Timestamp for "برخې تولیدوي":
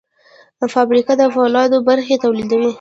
1.89-2.69